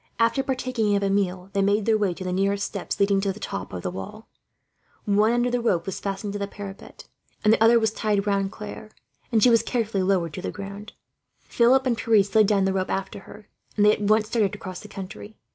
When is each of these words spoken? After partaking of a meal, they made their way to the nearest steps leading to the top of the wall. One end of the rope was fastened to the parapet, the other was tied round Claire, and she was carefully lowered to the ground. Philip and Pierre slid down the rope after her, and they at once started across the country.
After 0.17 0.41
partaking 0.41 0.95
of 0.95 1.03
a 1.03 1.11
meal, 1.11 1.51
they 1.53 1.61
made 1.61 1.85
their 1.85 1.95
way 1.95 2.15
to 2.15 2.23
the 2.23 2.33
nearest 2.33 2.65
steps 2.65 2.99
leading 2.99 3.21
to 3.21 3.31
the 3.31 3.39
top 3.39 3.71
of 3.71 3.83
the 3.83 3.91
wall. 3.91 4.27
One 5.05 5.31
end 5.31 5.45
of 5.45 5.51
the 5.51 5.61
rope 5.61 5.85
was 5.85 5.99
fastened 5.99 6.33
to 6.33 6.39
the 6.39 6.47
parapet, 6.47 7.07
the 7.43 7.63
other 7.63 7.79
was 7.79 7.91
tied 7.91 8.25
round 8.25 8.51
Claire, 8.51 8.89
and 9.31 9.43
she 9.43 9.51
was 9.51 9.61
carefully 9.61 10.01
lowered 10.01 10.33
to 10.33 10.41
the 10.41 10.49
ground. 10.49 10.93
Philip 11.43 11.85
and 11.85 11.95
Pierre 11.95 12.23
slid 12.23 12.47
down 12.47 12.65
the 12.65 12.73
rope 12.73 12.89
after 12.89 13.19
her, 13.19 13.47
and 13.77 13.85
they 13.85 13.93
at 13.93 14.01
once 14.01 14.27
started 14.27 14.55
across 14.55 14.79
the 14.79 14.87
country. 14.87 15.37